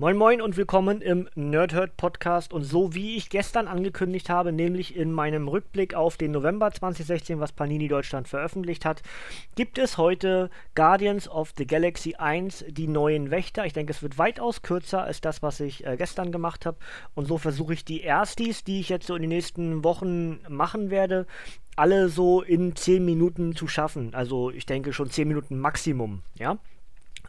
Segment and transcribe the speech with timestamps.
[0.00, 2.52] Moin Moin und willkommen im Nerdhurt Podcast.
[2.52, 7.40] Und so wie ich gestern angekündigt habe, nämlich in meinem Rückblick auf den November 2016,
[7.40, 9.02] was Panini Deutschland veröffentlicht hat,
[9.56, 13.66] gibt es heute Guardians of the Galaxy 1, die neuen Wächter.
[13.66, 16.78] Ich denke, es wird weitaus kürzer als das, was ich äh, gestern gemacht habe.
[17.16, 20.90] Und so versuche ich die Erstis, die ich jetzt so in den nächsten Wochen machen
[20.90, 21.26] werde,
[21.74, 24.14] alle so in 10 Minuten zu schaffen.
[24.14, 26.56] Also ich denke schon 10 Minuten Maximum, ja.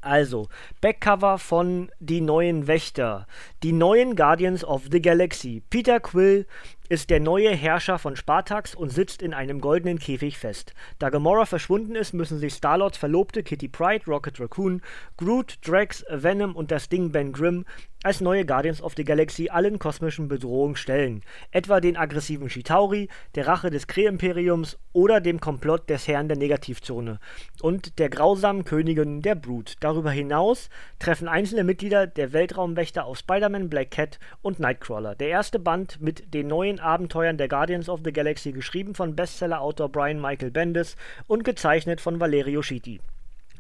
[0.01, 0.47] Also,
[0.79, 3.27] Backcover von Die neuen Wächter.
[3.63, 5.61] Die neuen Guardians of the Galaxy.
[5.69, 6.45] Peter Quill
[6.87, 10.73] ist der neue Herrscher von Spartax und sitzt in einem goldenen Käfig fest.
[10.97, 14.81] Da Gamora verschwunden ist, müssen sich Starlords Verlobte Kitty Pryde, Rocket Raccoon,
[15.17, 17.65] Groot, Drax, Venom und das Ding Ben Grimm
[18.01, 21.21] als neue Guardians of the Galaxy allen kosmischen Bedrohungen stellen.
[21.51, 27.19] Etwa den aggressiven Chitauri, der Rache des Kree-Imperiums oder dem Komplott des Herrn der Negativzone
[27.61, 29.75] und der grausamen Königin der Brut.
[29.81, 35.15] Darüber hinaus treffen einzelne Mitglieder der Weltraumwächter auf Spider-Man, Black Cat und Nightcrawler.
[35.15, 39.89] Der erste Band mit den neuen Abenteuern der Guardians of the Galaxy, geschrieben von Bestseller-Autor
[39.89, 40.95] Brian Michael Bendis
[41.27, 43.01] und gezeichnet von Valerio Schiti.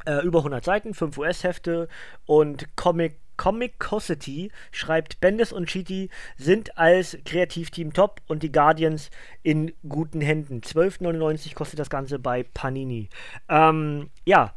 [0.05, 1.89] Äh, über 100 Seiten, 5 US-Hefte
[2.25, 9.09] und Comic Comicosity schreibt Bendis und Chiti sind als Kreativteam top und die Guardians
[9.43, 10.59] in guten Händen.
[10.59, 13.07] 12,99 kostet das Ganze bei Panini.
[13.47, 14.53] Ähm, ja,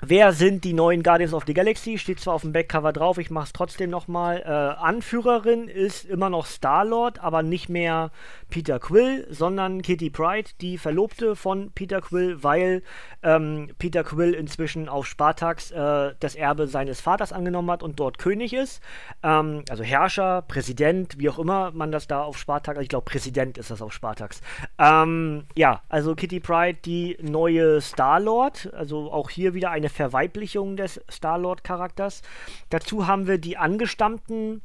[0.00, 1.98] Wer sind die neuen Guardians of the Galaxy?
[1.98, 4.42] Steht zwar auf dem Backcover drauf, ich mache es trotzdem nochmal.
[4.46, 8.12] Äh, Anführerin ist immer noch Star-Lord, aber nicht mehr
[8.48, 12.82] Peter Quill, sondern Kitty Pryde, die Verlobte von Peter Quill, weil
[13.24, 18.18] ähm, Peter Quill inzwischen auf Spartax äh, das Erbe seines Vaters angenommen hat und dort
[18.18, 18.80] König ist.
[19.24, 23.04] Ähm, also Herrscher, Präsident, wie auch immer man das da auf Spartax, also ich glaube
[23.04, 24.42] Präsident ist das auf Spartax.
[24.78, 30.76] Ähm, ja, also Kitty Pryde, die neue Star-Lord, also auch hier wieder eine eine Verweiblichung
[30.76, 32.22] des Star-Lord-Charakters.
[32.70, 34.60] Dazu haben wir die angestammten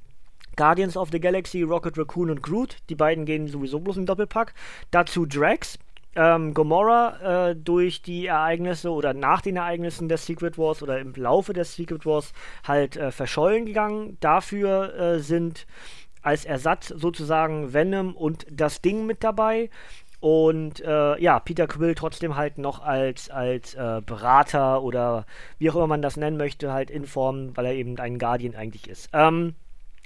[0.56, 2.78] Guardians of the Galaxy, Rocket Raccoon und Groot.
[2.90, 4.54] Die beiden gehen sowieso bloß im Doppelpack.
[4.92, 5.80] Dazu Drax,
[6.16, 11.14] ähm, Gamora äh, durch die Ereignisse oder nach den Ereignissen des Secret Wars oder im
[11.16, 12.34] Laufe des Secret Wars
[12.68, 14.18] halt äh, verschollen gegangen.
[14.20, 15.66] Dafür äh, sind
[16.22, 19.70] als Ersatz sozusagen Venom und das Ding mit dabei.
[20.24, 25.26] Und äh, ja, Peter Quill trotzdem halt noch als, als äh, Berater oder
[25.58, 28.56] wie auch immer man das nennen möchte, halt in Form, weil er eben ein Guardian
[28.56, 29.10] eigentlich ist.
[29.12, 29.56] Ähm,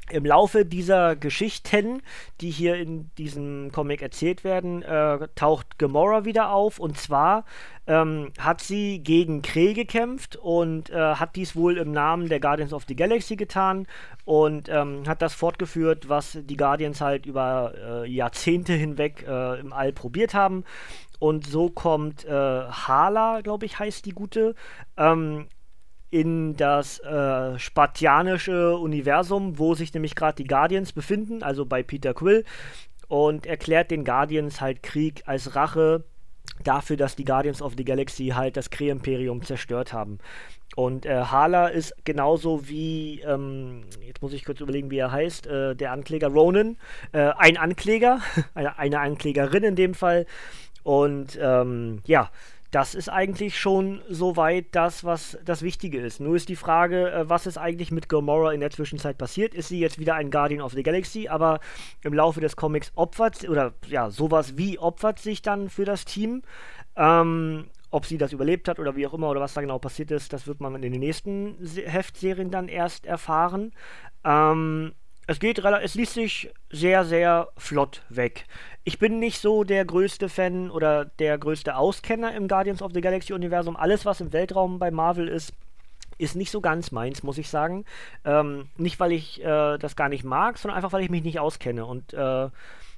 [0.09, 2.01] im Laufe dieser Geschichten,
[2.41, 6.79] die hier in diesem Comic erzählt werden, äh, taucht Gamora wieder auf.
[6.79, 7.45] Und zwar
[7.87, 12.73] ähm, hat sie gegen Kree gekämpft und äh, hat dies wohl im Namen der Guardians
[12.73, 13.87] of the Galaxy getan
[14.25, 19.73] und ähm, hat das fortgeführt, was die Guardians halt über äh, Jahrzehnte hinweg äh, im
[19.73, 20.63] All probiert haben.
[21.19, 24.53] Und so kommt äh, Hala, glaube ich, heißt die gute,
[24.97, 25.47] ähm,
[26.09, 32.13] in das äh, spartianische Universum, wo sich nämlich gerade die Guardians befinden, also bei Peter
[32.13, 32.45] Quill,
[33.07, 36.03] und erklärt den Guardians halt Krieg als Rache
[36.63, 40.19] dafür, dass die Guardians of the Galaxy halt das Kree-Imperium zerstört haben.
[40.75, 45.47] Und äh, Hala ist genauso wie, ähm, jetzt muss ich kurz überlegen, wie er heißt,
[45.47, 46.77] äh, der Ankläger Ronan,
[47.13, 48.19] äh, ein Ankläger,
[48.53, 50.25] eine, Anklägerin in dem Fall.
[50.83, 52.29] Und ähm, ja,
[52.71, 56.19] das ist eigentlich schon soweit das, was das Wichtige ist.
[56.19, 59.53] Nur ist die Frage, äh, was ist eigentlich mit Gamora in der Zwischenzeit passiert?
[59.53, 61.59] Ist sie jetzt wieder ein Guardian of the Galaxy, aber
[62.03, 66.41] im Laufe des Comics opfert, oder ja, sowas wie opfert sich dann für das Team?
[66.95, 70.11] Ähm, ob sie das überlebt hat oder wie auch immer oder was da genau passiert
[70.11, 73.71] ist, das wird man in den nächsten Heftserien dann erst erfahren.
[74.25, 74.93] Ähm,
[75.25, 78.45] es geht es liest sich sehr, sehr flott weg.
[78.87, 83.01] Ich bin nicht so der größte Fan oder der größte Auskenner im Guardians of the
[83.01, 83.75] Galaxy Universum.
[83.75, 85.51] Alles, was im Weltraum bei Marvel ist,
[86.17, 87.83] ist nicht so ganz meins, muss ich sagen.
[88.23, 91.41] Ähm, nicht, weil ich äh, das gar nicht mag, sondern einfach, weil ich mich nicht
[91.41, 91.85] auskenne.
[91.85, 92.47] Und äh,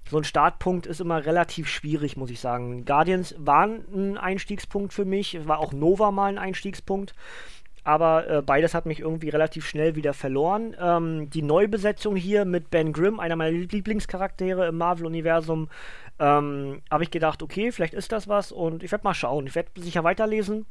[0.08, 2.86] so ein Startpunkt ist immer relativ schwierig, muss ich sagen.
[2.86, 7.16] Guardians waren ein Einstiegspunkt für mich, war auch Nova mal ein Einstiegspunkt
[7.84, 10.76] aber äh, beides hat mich irgendwie relativ schnell wieder verloren.
[10.80, 15.70] Ähm, die Neubesetzung hier mit Ben Grimm, einer meiner Lieblingscharaktere im Marvel-Universum,
[16.20, 19.48] ähm, habe ich gedacht, okay, vielleicht ist das was und ich werde mal schauen.
[19.48, 20.66] Ich werde sicher weiterlesen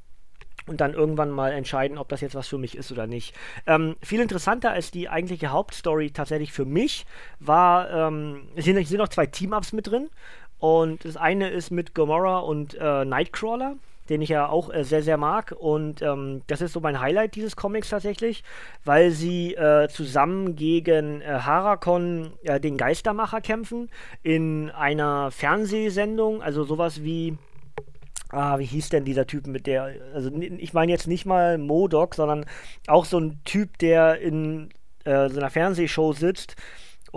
[0.66, 3.34] und dann irgendwann mal entscheiden, ob das jetzt was für mich ist oder nicht.
[3.66, 7.06] Ähm, viel interessanter als die eigentliche Hauptstory tatsächlich für mich
[7.40, 10.10] war, ähm, es sind, noch zwei Team-Ups mit drin
[10.58, 13.76] und das eine ist mit Gamora und äh, Nightcrawler
[14.08, 15.54] den ich ja auch äh, sehr, sehr mag.
[15.58, 18.44] Und ähm, das ist so mein Highlight dieses Comics tatsächlich,
[18.84, 23.90] weil sie äh, zusammen gegen äh, Harakon, äh, den Geistermacher, kämpfen
[24.22, 27.36] in einer Fernsehsendung, also sowas wie.
[28.30, 32.14] Ah, wie hieß denn dieser Typ mit der, also ich meine jetzt nicht mal Modok,
[32.14, 32.44] sondern
[32.86, 34.68] auch so ein Typ, der in
[35.04, 36.54] äh, so einer Fernsehshow sitzt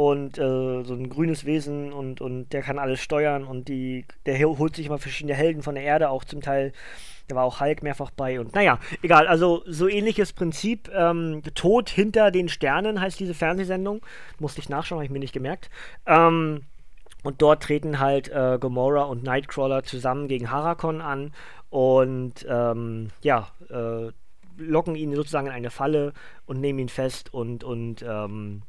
[0.10, 4.40] und äh, so ein grünes Wesen und, und der kann alles steuern und die, der
[4.40, 6.74] holt sich immer verschiedene Helden von der Erde, auch zum Teil,
[7.28, 10.90] da war auch Hulk mehrfach bei und naja, egal, also so ähnliches Prinzip.
[10.92, 14.02] Ähm, Tod hinter den Sternen heißt diese Fernsehsendung.
[14.40, 15.70] Musste ich nachschauen, habe ich mir nicht gemerkt.
[16.08, 16.64] Ähm,
[17.22, 21.32] und dort treten halt äh, Gamora und Nightcrawler zusammen gegen Harakon an
[21.70, 24.12] und ähm, ja, äh,
[24.58, 26.14] locken ihn sozusagen in eine Falle
[26.48, 28.64] und nehmen ihn fest und, und ähm,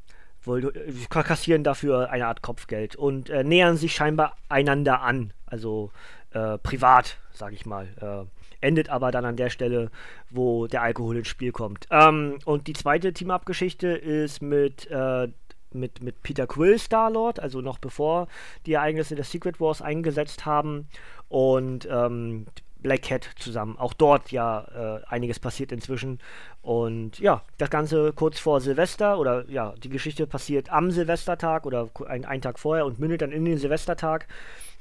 [0.46, 5.32] äh, kassieren dafür eine Art Kopfgeld und äh, nähern sich scheinbar einander an.
[5.46, 5.90] Also
[6.32, 7.88] äh, privat, sag ich mal.
[8.00, 8.26] Äh,
[8.62, 9.90] endet aber dann an der Stelle,
[10.30, 11.86] wo der Alkohol ins Spiel kommt.
[11.90, 15.28] Ähm, und die zweite Team-Up-Geschichte ist mit, äh,
[15.72, 18.28] mit, mit Peter Quill Star-Lord, also noch bevor
[18.66, 20.88] die Ereignisse der Secret Wars eingesetzt haben.
[21.28, 22.46] Und ähm,
[22.82, 23.78] Black Cat zusammen.
[23.78, 26.18] Auch dort ja äh, einiges passiert inzwischen.
[26.60, 31.88] Und ja, das Ganze kurz vor Silvester oder ja, die Geschichte passiert am Silvestertag oder
[32.06, 34.26] ein, einen Tag vorher und mündet dann in den Silvestertag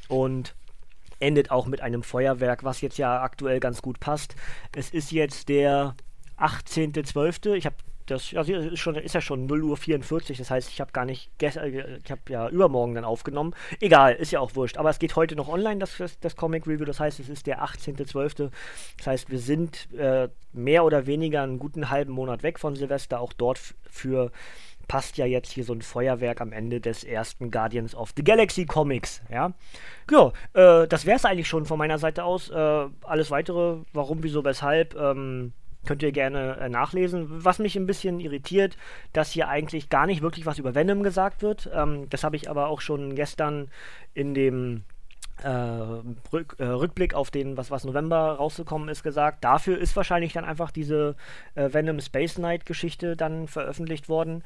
[0.08, 0.56] und
[1.20, 4.36] endet auch mit einem Feuerwerk, was jetzt ja aktuell ganz gut passt.
[4.76, 5.96] Es ist jetzt der
[6.38, 7.54] 18.12.
[7.54, 7.76] Ich habe
[8.12, 11.06] das also ist, schon, ist ja schon 0 Uhr 44, das heißt, ich habe gar
[11.06, 13.54] nicht, äh, ich habe ja übermorgen dann aufgenommen.
[13.80, 14.78] Egal, ist ja auch wurscht.
[14.78, 17.48] Aber es geht heute noch online, das, das, das Comic Review, das heißt, es ist
[17.48, 18.52] der 18.12.
[18.98, 23.20] Das heißt, wir sind äh, mehr oder weniger einen guten halben Monat weg von Silvester,
[23.20, 23.60] auch dort
[23.90, 24.32] für
[24.88, 28.66] passt ja jetzt hier so ein Feuerwerk am Ende des ersten Guardians of the Galaxy
[28.66, 29.54] Comics, ja.
[30.12, 32.50] Ja, äh, das wäre es eigentlich schon von meiner Seite aus.
[32.50, 35.54] Äh, alles weitere, warum, wieso, weshalb, ähm,
[35.86, 37.44] Könnt ihr gerne äh, nachlesen.
[37.44, 38.78] Was mich ein bisschen irritiert,
[39.14, 41.70] dass hier eigentlich gar nicht wirklich was über Venom gesagt wird.
[41.74, 43.70] Ähm, das habe ich aber auch schon gestern
[44.14, 44.84] in dem
[45.44, 49.44] Rück, äh, Rückblick auf den, was, was November rausgekommen ist, gesagt.
[49.44, 51.16] Dafür ist wahrscheinlich dann einfach diese
[51.56, 54.44] äh, Venom Space Knight Geschichte dann veröffentlicht worden.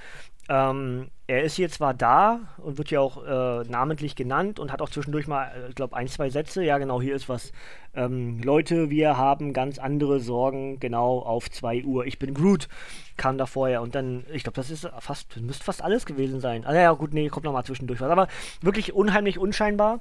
[0.47, 4.81] Ähm, er ist hier zwar da und wird ja auch äh, namentlich genannt und hat
[4.81, 6.63] auch zwischendurch mal, äh, ich glaube, ein, zwei Sätze.
[6.63, 7.51] Ja, genau, hier ist was.
[7.93, 12.05] Ähm, Leute, wir haben ganz andere Sorgen, genau auf 2 Uhr.
[12.05, 12.69] Ich bin Groot,
[13.17, 16.63] kam da vorher und dann, ich glaube, das ist fast, müsste fast alles gewesen sein.
[16.63, 18.11] Also ja, gut, nee, kommt nochmal zwischendurch was.
[18.11, 18.27] Aber
[18.61, 19.99] wirklich unheimlich unscheinbar.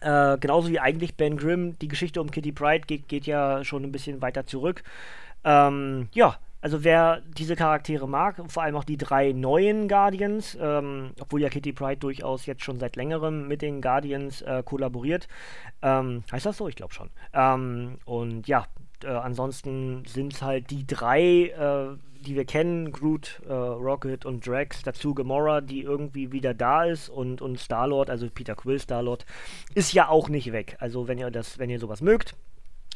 [0.00, 3.84] Äh, genauso wie eigentlich Ben Grimm, die Geschichte um Kitty Pride geht, geht ja schon
[3.84, 4.82] ein bisschen weiter zurück.
[5.44, 11.12] Ähm, ja, also wer diese Charaktere mag, vor allem auch die drei neuen Guardians, ähm,
[11.18, 15.26] obwohl ja Kitty Pride durchaus jetzt schon seit längerem mit den Guardians äh, kollaboriert.
[15.80, 16.68] Ähm, heißt das so?
[16.68, 17.08] Ich glaube schon.
[17.32, 18.66] Ähm, und ja,
[19.04, 24.46] äh, ansonsten sind es halt die drei, äh, die wir kennen, Groot, äh, Rocket und
[24.46, 29.24] Drax, dazu Gamora, die irgendwie wieder da ist und, und Star-Lord, also Peter Quill Star-Lord,
[29.74, 30.76] ist ja auch nicht weg.
[30.80, 32.34] Also wenn ihr das, wenn ihr sowas mögt,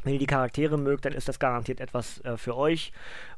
[0.04, 2.92] wenn ihr die Charaktere mögt, dann ist das garantiert etwas äh, für euch.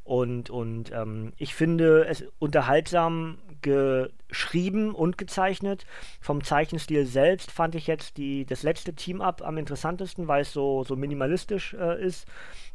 [0.05, 5.87] Und, und ähm, ich finde es unterhaltsam geschrieben und gezeichnet.
[6.20, 10.85] Vom Zeichenstil selbst fand ich jetzt die, das letzte Team-Up am interessantesten, weil es so,
[10.85, 12.26] so minimalistisch äh, ist.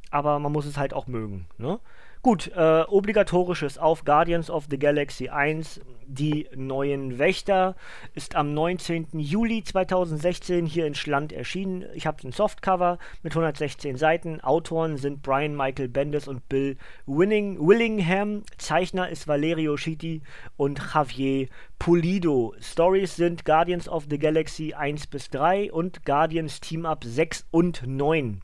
[0.10, 1.48] Aber man muss es halt auch mögen.
[1.58, 1.80] Ne?
[2.24, 5.82] Gut, äh, obligatorisches auf Guardians of the Galaxy 1.
[6.06, 7.76] Die neuen Wächter
[8.14, 9.08] ist am 19.
[9.14, 11.84] Juli 2016 hier in Schland erschienen.
[11.96, 14.40] Ich habe ein Softcover mit 116 Seiten.
[14.40, 16.78] Autoren sind Brian Michael Bendis und Bill
[17.08, 18.44] Winning, Willingham.
[18.60, 20.22] Zeichner ist Valerio Schitti
[20.58, 21.48] und Javier
[21.80, 22.54] Pulido.
[22.60, 27.82] Stories sind Guardians of the Galaxy 1 bis 3 und Guardians Team Up 6 und
[27.88, 28.44] 9.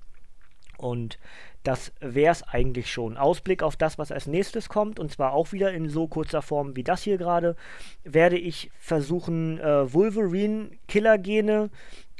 [0.77, 1.17] Und
[1.67, 3.17] das wäre es eigentlich schon.
[3.17, 6.77] Ausblick auf das, was als nächstes kommt, und zwar auch wieder in so kurzer Form
[6.77, 7.57] wie das hier gerade,
[8.05, 11.69] werde ich versuchen, äh, Wolverine, Killergene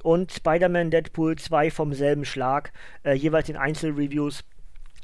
[0.04, 2.74] und Spider-Man Deadpool 2 vom selben Schlag,
[3.04, 4.44] äh, jeweils in Einzelreviews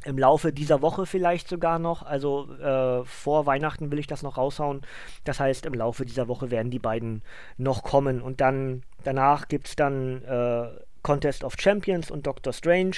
[0.03, 2.03] im Laufe dieser Woche vielleicht sogar noch.
[2.03, 4.81] Also äh, vor Weihnachten will ich das noch raushauen.
[5.23, 7.21] Das heißt, im Laufe dieser Woche werden die beiden
[7.55, 8.21] noch kommen.
[8.21, 10.67] Und dann danach gibt es dann äh,
[11.03, 12.95] Contest of Champions und Doctor Strange.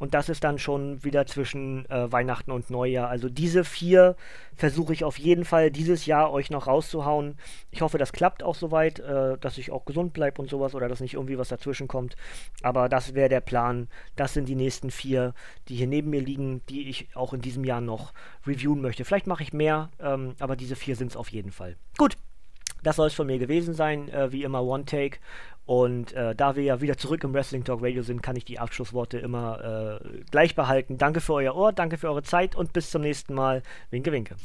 [0.00, 3.08] Und das ist dann schon wieder zwischen äh, Weihnachten und Neujahr.
[3.08, 4.16] Also diese vier
[4.56, 7.36] versuche ich auf jeden Fall dieses Jahr euch noch rauszuhauen.
[7.70, 10.88] Ich hoffe, das klappt auch soweit, äh, dass ich auch gesund bleibe und sowas oder
[10.88, 12.16] dass nicht irgendwie was dazwischen kommt.
[12.62, 13.88] Aber das wäre der Plan.
[14.16, 15.32] Das sind die nächsten vier,
[15.68, 18.12] die hier neben mir liegen, die ich auch in diesem Jahr noch
[18.46, 19.04] reviewen möchte.
[19.04, 21.76] Vielleicht mache ich mehr, ähm, aber diese vier sind es auf jeden Fall.
[21.96, 22.16] Gut,
[22.84, 24.08] das soll es von mir gewesen sein.
[24.08, 25.18] Äh, wie immer One Take.
[25.66, 28.58] Und äh, da wir ja wieder zurück im Wrestling Talk Radio sind, kann ich die
[28.58, 30.98] Abschlussworte immer äh, gleich behalten.
[30.98, 33.62] Danke für euer Ohr, danke für eure Zeit und bis zum nächsten Mal.
[33.90, 34.36] Winke, winke.